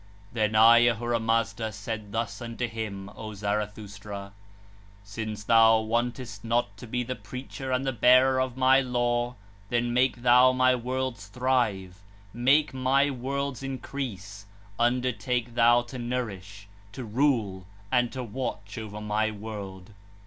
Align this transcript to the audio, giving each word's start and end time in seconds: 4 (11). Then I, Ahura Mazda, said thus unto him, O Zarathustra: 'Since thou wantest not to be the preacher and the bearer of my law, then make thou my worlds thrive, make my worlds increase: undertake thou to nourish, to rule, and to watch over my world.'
4 0.33 0.39
(11). 0.41 0.51
Then 0.53 0.59
I, 0.59 0.77
Ahura 0.87 1.19
Mazda, 1.19 1.71
said 1.71 2.11
thus 2.11 2.41
unto 2.41 2.67
him, 2.67 3.09
O 3.15 3.35
Zarathustra: 3.35 4.33
'Since 5.03 5.43
thou 5.43 5.79
wantest 5.81 6.43
not 6.43 6.75
to 6.77 6.87
be 6.87 7.03
the 7.03 7.13
preacher 7.15 7.71
and 7.71 7.85
the 7.85 7.93
bearer 7.93 8.41
of 8.41 8.57
my 8.57 8.79
law, 8.79 9.35
then 9.69 9.93
make 9.93 10.23
thou 10.23 10.53
my 10.53 10.73
worlds 10.73 11.27
thrive, 11.27 12.01
make 12.33 12.73
my 12.73 13.11
worlds 13.11 13.61
increase: 13.61 14.47
undertake 14.79 15.53
thou 15.53 15.83
to 15.83 15.99
nourish, 15.99 16.67
to 16.93 17.03
rule, 17.03 17.67
and 17.91 18.11
to 18.11 18.23
watch 18.23 18.79
over 18.79 18.99
my 19.01 19.29
world.' 19.29 19.91